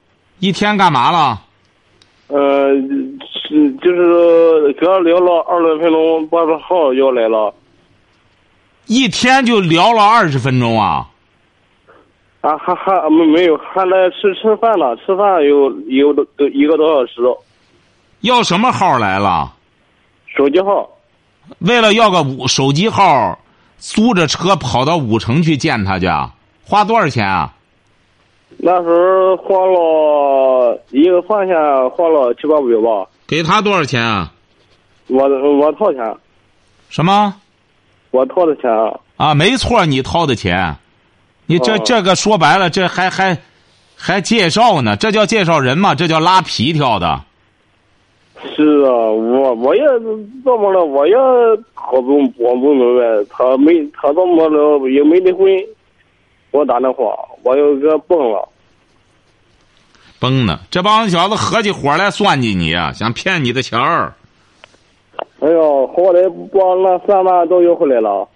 [0.40, 1.42] 一天干嘛了？
[2.28, 2.72] 呃，
[3.30, 7.54] 是就是跟他聊了二十分钟，把这号要来了，
[8.86, 11.08] 一天就聊了二十分钟啊？
[12.40, 17.22] 啊，还还没没有，还来吃吃饭了，吃饭有有都一个多小时，
[18.22, 19.52] 要什么号来了？
[20.26, 20.88] 手机号，
[21.60, 23.38] 为了要个五手机号，
[23.78, 26.06] 租着车跑到武城去见他去，
[26.64, 27.54] 花多少钱啊？
[28.58, 31.56] 那时候花了一个饭钱，
[31.90, 34.32] 花了七八百吧，给他多少钱啊？
[35.06, 36.16] 我我掏钱，
[36.88, 37.34] 什么？
[38.12, 38.70] 我掏的钱，
[39.16, 40.76] 啊，没错，你掏的钱，
[41.46, 43.36] 你这、哦这个说白了，这还还
[43.96, 45.94] 还介绍呢，这叫介绍人吗？
[45.94, 47.20] 这叫拉皮条的。
[48.54, 49.82] 是啊，我我也
[50.44, 50.84] 这么了？
[50.84, 51.14] 我也
[51.74, 54.88] 搞不我不明白，他没他这么了？
[54.90, 55.46] 也没离婚，
[56.50, 58.48] 我打电话，我又给崩了。
[60.18, 60.60] 崩呢！
[60.70, 64.12] 这帮小子合起伙来算计你啊，想骗你的钱儿。
[66.02, 68.28] 后来把那三万都要回来了。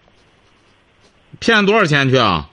[1.40, 2.48] 骗多少钱去啊？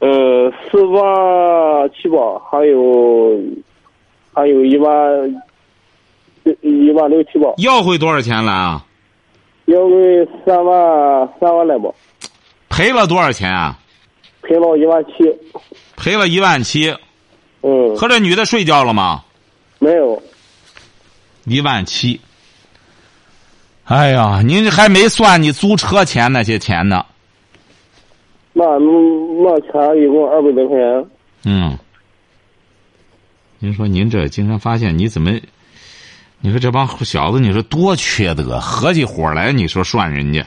[0.00, 2.18] 嗯，四万七吧，
[2.50, 3.40] 还有
[4.32, 5.42] 还有一万
[6.62, 8.84] 一万六七吧，要回多少钱来啊？
[9.66, 11.90] 要回三万三万来吧，
[12.68, 13.78] 赔了多少钱啊？
[14.42, 15.12] 赔了一万七。
[15.96, 16.94] 赔了一万七。
[17.62, 19.24] 嗯，和这女的睡觉了吗？
[19.78, 20.22] 没有。
[21.44, 22.20] 一万七。
[23.84, 27.04] 哎呀，您还没算你租车钱那些钱呢。
[28.52, 31.06] 那那钱一共二百多块钱。
[31.44, 31.78] 嗯。
[33.58, 35.30] 您说您这经常发现你怎么？
[36.40, 40.46] 你说这帮小子，你说多缺德，合起伙来，你说涮人家，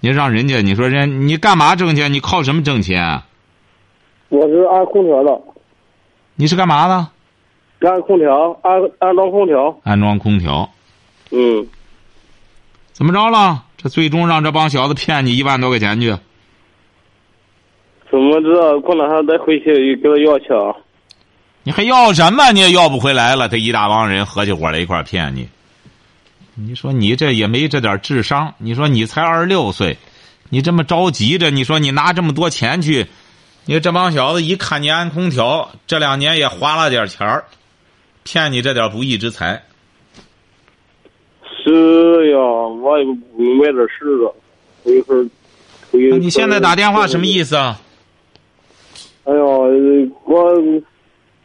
[0.00, 2.12] 你让人家，你说人你干嘛挣钱？
[2.12, 3.22] 你靠什么挣钱？
[4.28, 5.40] 我是安空调的，
[6.36, 7.88] 你是干嘛的？
[7.88, 9.78] 安空调，安安装空调。
[9.84, 10.68] 安装空调。
[11.30, 11.66] 嗯，
[12.92, 13.64] 怎么着了？
[13.76, 16.10] 这最终让这帮小子骗你一万多块钱去。
[18.10, 18.78] 怎么知道？
[18.80, 20.76] 过两天再回去给他要去啊？
[21.62, 22.52] 你还要什么？
[22.52, 23.48] 你也要不回来了。
[23.48, 25.48] 这一大帮人合起伙来一块儿骗你。
[26.54, 28.54] 你说你这也没这点智商。
[28.58, 29.96] 你说你才二十六岁，
[30.50, 33.06] 你这么着急着，你说你拿这么多钱去，
[33.64, 37.44] 你说这帮小子一看你安空调，这两年也花了点钱儿，
[38.22, 39.62] 骗你这点不义之财。
[41.64, 44.34] 是呀，我也不明白这事了。
[44.82, 45.28] 我一会儿，
[45.92, 47.26] 那你现在打电话什么？
[47.26, 47.80] 意思啊？
[49.24, 49.40] 哎呀，
[50.24, 50.54] 我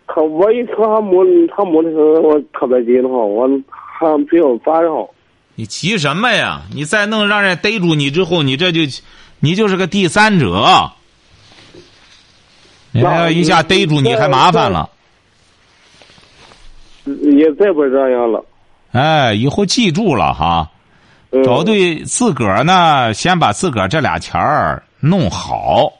[0.08, 5.08] 他我一听他没他没的时候，我特别激动，我还不要发上。
[5.56, 6.64] 你急什么呀？
[6.74, 8.82] 你再弄让人逮住你之后，你这就，
[9.40, 10.92] 你就是个第三者。
[12.94, 14.90] 你还要一下逮住你，还麻烦了。
[17.06, 18.44] 也再不这样了。
[18.98, 20.72] 哎，以后记住了哈，
[21.30, 25.94] 嗯、找对自个儿呢，先把自个儿这俩钱儿弄好，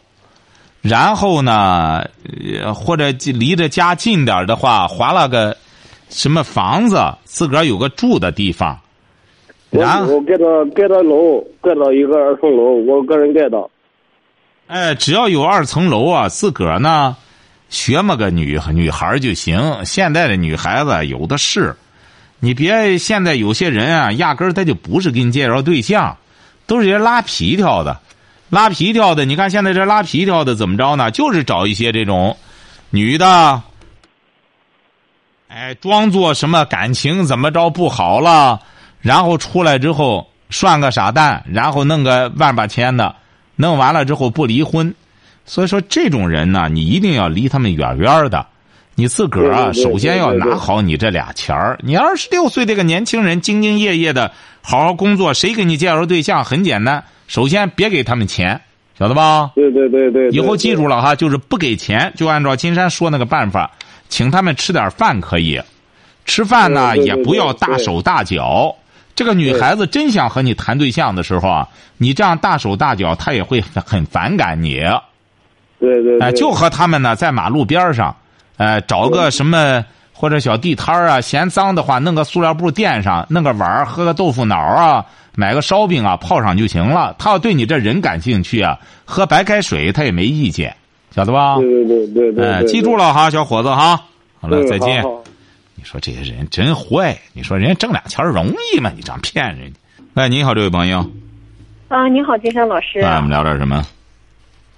[0.82, 2.04] 然后呢，
[2.64, 5.56] 呃或者离着家近点儿的话，划了个
[6.10, 8.80] 什么房子，自个儿有个住的地方。
[9.70, 13.58] 我然后我盖的盖的楼，盖到一个二层楼，我个人盖的。
[14.68, 17.16] 哎，只要有二层楼啊，自个儿呢，
[17.70, 19.62] 学么个女女孩就行。
[19.86, 21.76] 现在的女孩子有的是，
[22.40, 26.18] 你别现在有些人啊，压根儿他就不是给你介绍对象，
[26.66, 28.00] 都是些拉皮条的，
[28.50, 29.26] 拉皮条的。
[29.26, 31.10] 你看现在这拉皮条的怎么着呢？
[31.10, 32.38] 就是找一些这种
[32.92, 33.62] 女的，
[35.48, 38.62] 哎，装作什么感情怎么着不好了，
[39.02, 43.16] 然后出来之后涮个傻蛋，然后弄个万把千的，
[43.56, 44.94] 弄完了之后不离婚。
[45.46, 48.46] 所以说，这种人呢，你一定要离他们远远的。
[49.00, 51.78] 你自个儿啊，首先要拿好你这俩钱儿。
[51.84, 54.32] 你二十六岁这个年轻人，兢兢业业的，
[54.64, 56.44] 好好工作，谁给你介绍对象？
[56.44, 58.60] 很简单，首先别给他们钱，
[58.98, 59.52] 晓得吧？
[59.54, 60.30] 对对对对。
[60.30, 63.70] 以后记住了哈，就是不给钱，就按照金山说那个办法，
[64.10, 65.62] 请他们吃点饭可以。
[66.26, 68.76] 吃饭呢，也不要大手大脚。
[69.16, 74.80] 这个女孩子真想和你谈对象的时候啊，你这样大手大脚，她也会很反感你。
[75.80, 78.16] 对对，哎，就和他们呢，在马路边上，
[78.58, 87.16] 呃，找个什么或者小地摊啊，嫌脏的话，弄个塑料布垫上，弄个碗喝个豆腐脑啊，买个烧饼啊，泡上就行了。
[87.20, 90.76] 他要对你这人感兴趣啊，喝白开水他也没意见，
[91.12, 91.56] 晓得吧？
[91.58, 94.02] 对对对对，哎，记住了哈，小伙子哈，
[94.42, 95.04] 好了，再见。
[95.76, 98.92] 你说这些人真坏，你说人家挣俩钱容易吗？
[98.96, 99.72] 你这样骗人。
[100.16, 101.08] 哎，你好，这位朋友。
[101.90, 103.00] 啊，你好，金山老师。
[103.00, 103.86] 那我们聊点什么？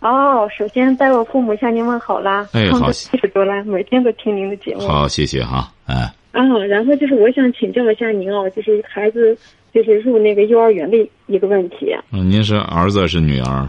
[0.01, 2.47] 哦，首先代我父母向您问好啦。
[2.53, 4.87] 哎， 好，七十多啦，每天都听您的节目。
[4.87, 6.11] 好，谢谢哈，哎。
[6.31, 9.37] 嗯，然后就是我想请教一下您哦，就是孩子
[9.73, 11.93] 就是入那个幼儿园的一个问题。
[12.11, 13.67] 嗯，您是儿子是女儿？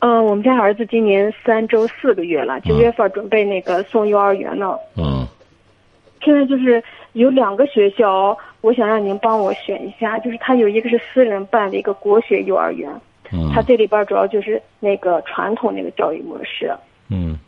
[0.00, 4.74] 嗯，我们家儿子今年三周四个月了，九月份准备那个送幼儿园呢。
[4.96, 5.26] 嗯。
[6.22, 12.90] 现在就是有两个学校，我想让您帮我选一下，就是他有一个是私人办的一个国学幼儿园。
[13.52, 16.72] 他这里边主要就是那个传统那个教育模式，
[17.08, 17.38] 嗯，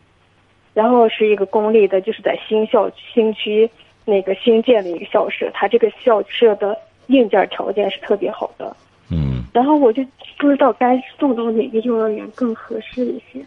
[0.75, 3.71] 然后是一个公立的，就是在新校新区
[4.05, 6.77] 那个新建的一个校舍，它这个校舍的
[7.09, 8.77] 硬件条件是特别好的，
[9.11, 10.05] 嗯，然后我就
[10.39, 13.45] 不知道该送到哪个幼儿园更合适一些，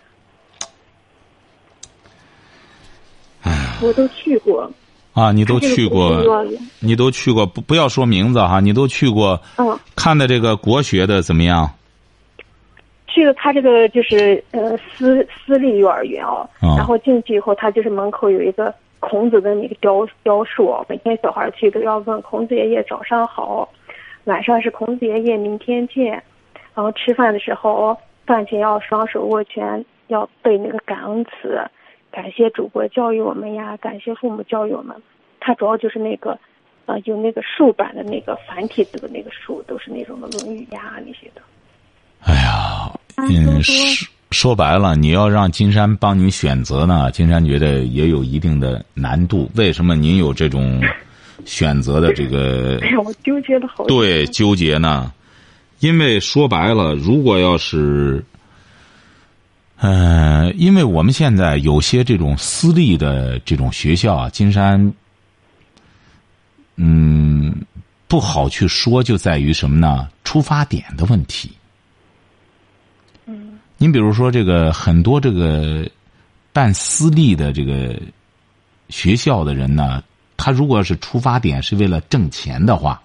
[3.42, 4.72] 哎，我都去过
[5.14, 6.46] 啊，你都去过，
[6.80, 11.70] 你都去过，不不要说名字哈，你都去过，嗯，看的这个国学的怎么样？
[13.20, 23.68] 去了他这个就是呃私私立幼儿园哦，然后进去以后，他就是门口有一个孔子的那个雕雕塑，每天小孩去都要问孔子爷爷早上好，
[24.24, 26.12] 晚上是孔子爷爷明天见，
[26.74, 31.60] 然后吃饭的时候饭前要双手握拳，要背那个感恩词，
[32.10, 34.96] 感谢祖国教育我们呀，感谢父母教育我们。
[35.42, 36.40] 他主要就是那个，
[36.86, 41.42] 啊，有那个竖版的那个繁体字的那个书，都是那种的《论语》呀那些的。
[42.22, 42.92] 哎呀，
[43.28, 43.74] 嗯，说
[44.32, 49.50] 说白了，你要让金山帮你选择呢，金山觉得也有一定的难度。
[49.56, 50.82] 为什么您有这种
[51.46, 52.78] 选择的这个？
[52.82, 53.86] 哎呀，我纠结的好。
[53.86, 55.12] 对，纠结呢，
[55.80, 58.24] 因为说白了，如果要是，
[59.78, 64.94] 呃，因为我们现在有些这种私立的这种学校啊，金山，
[66.76, 67.54] 嗯，
[68.08, 70.08] 不好去说，就在于什么呢？
[70.24, 71.50] 出发点的问题。
[73.82, 75.90] 您比如说，这个很多这个
[76.52, 77.98] 办私立的这个
[78.90, 80.04] 学校的人呢，
[80.36, 83.02] 他如果是出发点是为了挣钱的话，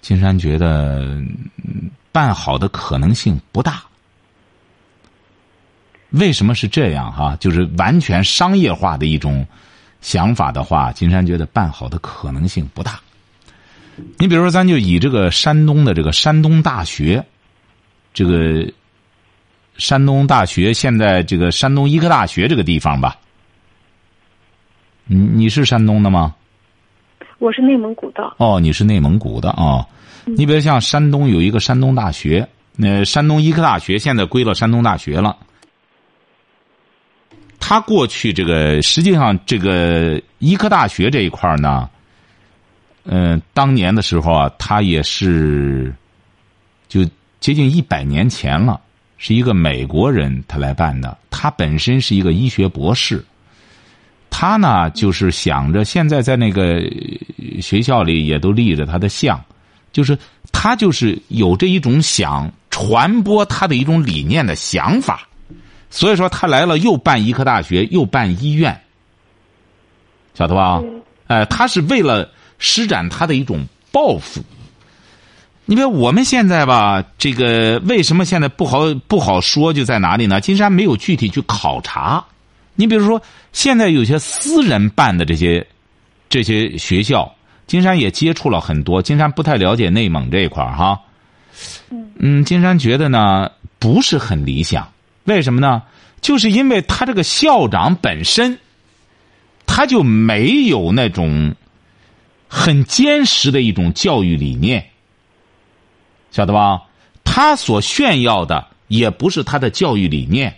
[0.00, 1.20] 金山觉得
[2.12, 3.82] 办好的可能性不大。
[6.10, 7.12] 为什么是这样？
[7.12, 9.44] 哈，就是完全商业化的一种
[10.02, 13.00] 想法的话，金山觉得办好的可能性不大。
[14.18, 17.26] 你比如说，咱就以这个山东的这个山东大学，
[18.12, 18.72] 这个。
[19.76, 23.16] 山东大学现在这个山东医科大学这个地方吧，
[25.04, 26.34] 你你是山东的吗？
[27.38, 28.32] 我是内蒙古的。
[28.38, 29.86] 哦，你是内蒙古的啊？
[30.24, 35.36] 你比如像山东有一个山东大学，那山东医科大学现在归了山东大学了。
[37.58, 41.90] 他过去这个实际上这个医科大学这一块呢，
[43.04, 45.92] 嗯，当年的时候啊，他也是
[46.88, 47.04] 就
[47.40, 48.80] 接近一百年前了。
[49.26, 51.16] 是一个美国人，他来办的。
[51.30, 53.24] 他本身是一个医学博士，
[54.28, 56.82] 他呢就是想着现在在那个
[57.58, 59.42] 学校里也都立着他的像，
[59.94, 60.18] 就是
[60.52, 65.26] 他就是有这一种想传播他的一种理念的想法，
[65.88, 68.78] 所以说他来了又办医科大学又办医院，
[70.34, 70.82] 晓得吧？
[71.28, 74.42] 哎，他是为了施展他的一种抱负。
[75.66, 79.72] 你比如我们现在吧，这个为什么现在不好不好说？
[79.72, 80.40] 就在哪里呢？
[80.40, 82.24] 金山没有具体去考察，
[82.74, 83.20] 你比如说，
[83.52, 85.66] 现在有些私人办的这些
[86.28, 87.34] 这些学校，
[87.66, 89.00] 金山也接触了很多。
[89.00, 91.00] 金山不太了解内蒙这一块儿哈。
[92.18, 94.86] 嗯，金山觉得呢不是很理想，
[95.24, 95.82] 为什么呢？
[96.20, 98.58] 就是因为他这个校长本身，
[99.64, 101.54] 他就没有那种
[102.48, 104.84] 很坚实的一种教育理念，
[106.34, 106.82] 晓得吧？
[107.22, 110.52] 他所炫耀的也不是他的教育理念，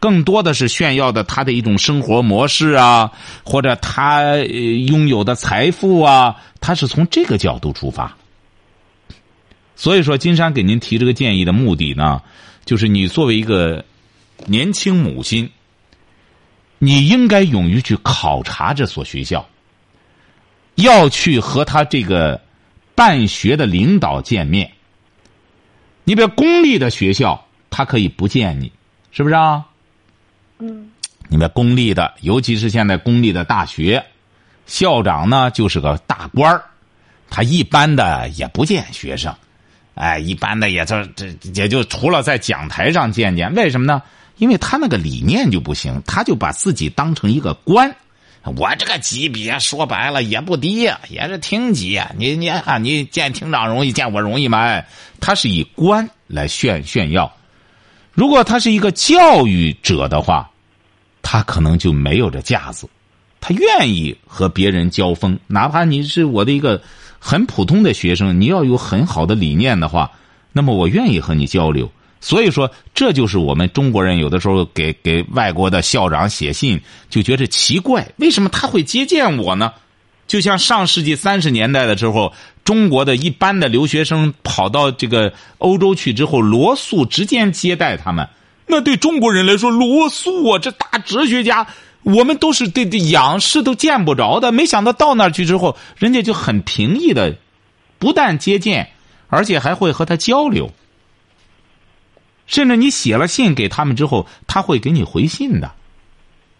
[0.00, 3.12] 更多的是炫耀的他的一种生活模式啊，
[3.44, 8.16] 或者他拥有的财富啊，他是从这个角度出发。
[9.76, 12.22] 所以说，金山给您提这个建议的目的呢，
[12.64, 13.84] 就是你作为一个
[14.46, 15.50] 年轻母亲，
[16.78, 19.46] 你应该勇于去考察这所学校，
[20.76, 22.40] 要去和他这个
[22.94, 24.72] 办学的领导见面。
[26.08, 28.72] 你比如公立的学校，他可以不见你，
[29.12, 29.62] 是不是啊？
[30.58, 30.90] 嗯。
[31.28, 34.02] 你们公立的，尤其是现在公立的大学，
[34.64, 36.64] 校长呢就是个大官儿，
[37.28, 39.34] 他一般的也不见学生。
[39.96, 44.00] 哎，一般的也就这也就除了在讲台上见见，为什么呢？
[44.38, 47.94] 因为他那个理念就不行，他就把自己当成一个官。
[48.56, 52.00] 我这个级别说白了也不低，也是厅级。
[52.16, 54.82] 你你啊，你见厅长容易，见我容易吗？
[55.20, 57.32] 他是以官来炫炫耀。
[58.12, 60.50] 如果他是一个教育者的话，
[61.22, 62.88] 他可能就没有这架子，
[63.40, 66.82] 他愿意和别人交锋，哪怕你是我的一个。
[67.20, 70.08] 很普通的学生，你要有很好的理念的话，
[70.52, 71.90] 那么我愿意和你交流。
[72.20, 79.72] 所以说，这就是我们中国人有的时候给给外国的校长写信，就觉得奇怪，为什么他会接见我呢？
[80.26, 82.32] 就像上世纪三十年代的时候，
[82.64, 88.28] 中国的一般的留学生跑到这个欧洲去之后，罗素直接接待他们。
[88.66, 91.66] 那对中国人来说，罗素啊，这大哲学家。
[92.04, 97.36] 我们都是对对仰视都见不着的，没想到到那儿去之后，人家就很平易的，
[97.98, 98.88] 不但接见，
[99.26, 100.70] 而且还会和他交流，
[102.48, 105.70] 甚至你写了信给他们之后，他会给你回信的。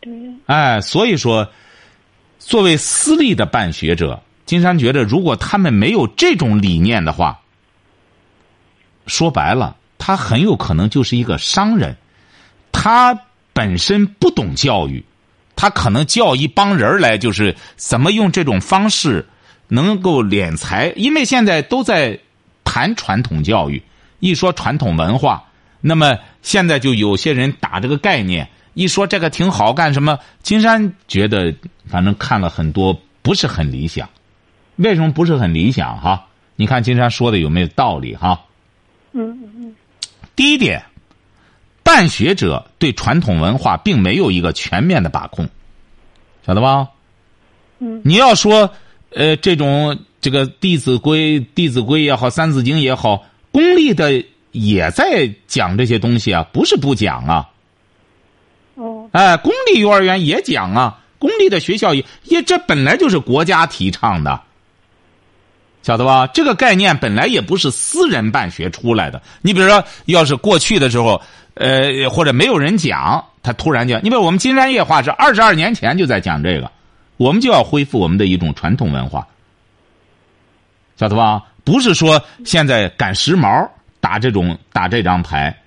[0.00, 0.12] 对。
[0.46, 1.50] 哎，所以说，
[2.38, 7.40] 作为私立的办学者，金山觉得，如果他们没有这种理念的话，
[9.06, 11.96] 说白了，他很有可能就是一个商人，
[12.70, 13.18] 他
[13.52, 15.04] 本身不懂教育。
[15.56, 19.26] 他可能叫一帮人来，就是怎么用这种方式
[19.66, 22.16] 能够敛财，因为现在都在
[22.62, 23.82] 谈传统教育，
[24.20, 25.47] 一说传统文化，
[25.80, 30.18] 那么现在就有些人打这个概念，一说这个挺好干什么？
[30.42, 31.54] 金山觉得，
[31.86, 34.08] 反正看了很多，不是很理想。
[34.76, 36.00] 为什么不是很理想？
[36.00, 36.26] 哈，
[36.56, 38.14] 你看金山说的有没有道理？
[38.16, 38.40] 哈，
[39.12, 39.76] 嗯嗯嗯。
[40.36, 40.82] 第一点。
[41.80, 45.48] 办学者对传统文化并没有一个全面的把控，
[46.46, 46.88] 晓得吧？
[47.78, 48.02] 嗯。
[48.04, 48.70] 你要说，
[49.14, 54.22] 呃，这种这个《弟子规》《弟子规》也好，《三字经》也好，公立的
[54.58, 57.48] 也在讲这些东西啊，不是不讲啊。
[58.74, 59.08] 哦。
[59.12, 64.40] 哎，公立幼儿园也讲啊，公立的学校也也，这本来就是国家提倡的。
[65.82, 66.26] 晓得吧？
[66.26, 69.22] 这个概念本来也不是私人办学出来的。
[69.40, 71.22] 你比如说，要是过去的时候，
[71.54, 76.70] 呃，或者没有人讲，他突然讲，你比如我们金山夜话是二十二年前就在讲这个，
[77.16, 79.26] 我们就要恢复我们的一种传统文化，
[80.98, 81.42] 晓得吧？
[81.64, 83.66] 不是说现在赶时髦
[84.00, 85.62] 打这种打这张牌，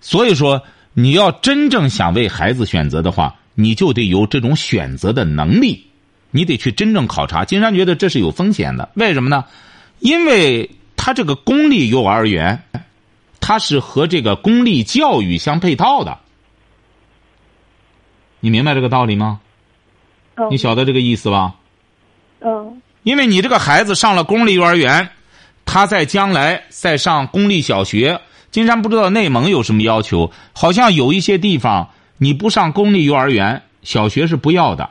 [0.00, 0.62] 所以说
[0.94, 5.86] 你要真正想为孩子选择的话，你就得有这种选择的能力。
[6.30, 8.90] 你得去真正考察，金山觉得这是有风险的。
[8.94, 9.44] 为什么呢？
[10.00, 12.62] 因为他这个公立幼儿园，
[13.40, 16.18] 它是和这个公立教育相配套的。
[18.40, 19.40] 你明白这个道理吗？
[20.50, 21.54] 你晓得这个意思吧？
[22.40, 22.82] 嗯。
[23.04, 25.08] 因为你这个孩子上了公立幼儿园，
[25.70, 28.18] 他在将来再上公立小学。
[28.50, 34.88] 金山不知道内蒙有什么要求，好像有一些地方你不上公立幼儿园，小学是不要的。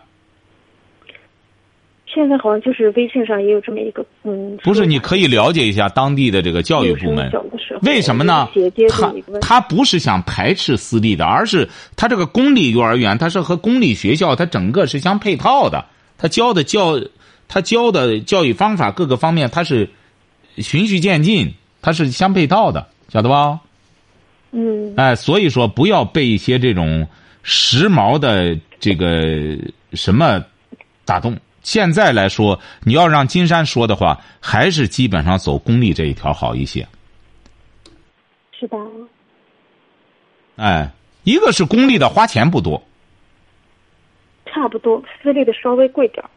[2.05, 7.31] 现在好像就是微信上也有这么一个嗯，不是，你可以了解一下当地的这个教育部门，
[7.81, 8.47] 为什么呢？
[8.89, 15.85] 他他不是想排斥私立的，而是他这个公立幼儿园，他是和公立学校，他整个是相配套的，
[16.17, 16.99] 他教的教，
[17.47, 19.89] 他教的教育方法各个方面，他是
[20.57, 23.59] 循序渐进，它是相配套的，晓得吧？
[24.51, 24.93] 嗯。
[24.95, 27.07] 哎，所以说不要被一些这种
[27.43, 29.57] 时髦的这个
[29.93, 30.43] 什么
[31.05, 31.37] 打动。
[31.61, 36.87] 现在来说，你要让金山说的话，还是基本上走公立这一条好一些。
[38.57, 38.77] 是吧？
[40.55, 40.89] 哎，
[41.23, 42.81] 一个是公立的花钱不多，
[44.45, 46.29] 差不多，私立的稍微贵点儿。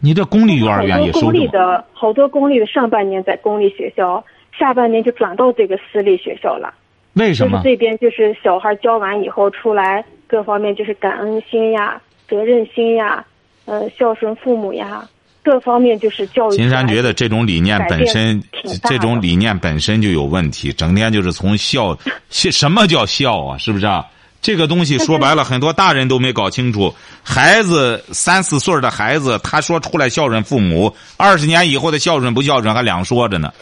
[0.00, 4.24] 你这公立幼儿园也收公立的，好多公立的上半年在公立学校，
[4.58, 6.72] 下半年就转到这个私立学校了。
[7.14, 7.58] 为什么？
[7.58, 13.24] 就是这边就是小孩教完以后出来，各方面就是感恩心呀、责任心呀、
[13.66, 15.06] 呃孝顺父母呀，
[15.42, 16.56] 各方面就是教育。
[16.56, 18.42] 金山觉得这种理念本身，
[18.84, 21.96] 这种理念本身就有问题，整天就是从孝，
[22.30, 23.58] 什么叫孝啊？
[23.58, 24.06] 是不是啊？
[24.42, 26.94] 这个东西说白了，很多大人都没搞清楚。
[27.22, 33.52] 孩子三四岁的孩子，他说出来孝顺父母，二十年以后的孝顺不孝顺还两说着呢。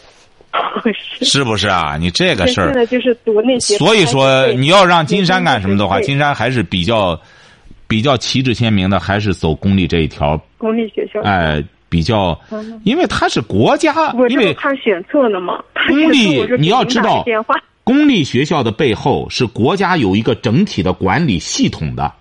[1.21, 1.97] 是不是啊？
[1.99, 3.77] 你这个事儿，就是读那些。
[3.77, 7.21] 所以说，你要让金山干什么的话，金山还是比较
[7.87, 10.41] 比较旗帜鲜明的，还是走公立这一条。
[10.57, 11.21] 公立学校。
[11.23, 12.39] 哎，比较，
[12.85, 13.93] 因为他是国家，
[14.31, 15.63] 因为他选错了嘛。
[15.89, 17.25] 公立，你要知道。
[17.89, 22.13] 公立学校的背后是国家有一个整体的管理系统的，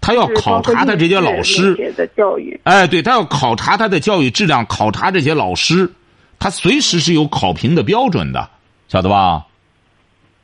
[0.00, 2.60] 他要考察他这些老师的教育。
[2.62, 5.90] 哎，对他要考察他的教育质量，考察这些老师，
[6.38, 8.48] 他随时是有考评的标准的，
[8.86, 9.44] 晓得吧？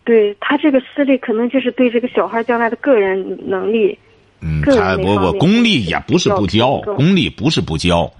[0.02, 3.96] 对他这个私立可能就是对这个小孩将来的个人能力。
[4.40, 8.12] 嗯，他不不，公立也不是不教，公立不是不教，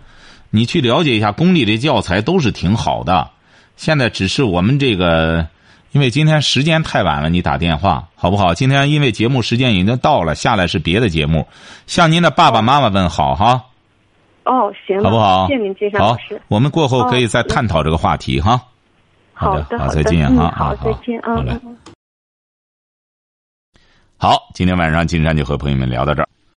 [0.50, 3.28] 你去了解一下，公立的教材都是挺好的。
[3.74, 5.44] 现在只是我们这个。
[5.92, 8.52] 因为今天时间太晚了，你打电话好不好？
[8.54, 11.46] 今天因为节目时间已经到了，下来是别的节目，
[11.86, 13.62] 向您的爸爸妈妈问好哈。
[14.44, 15.46] 哦，行，好不好？
[15.46, 16.36] 谢谢您，金山老师。
[16.36, 18.60] 好，我们过后可以再探讨这个话题哈。
[19.34, 20.50] 好的，好，再见哈。
[20.56, 21.36] 好，再见啊。
[24.16, 26.28] 好，今天晚上金山就和朋友们聊到这儿。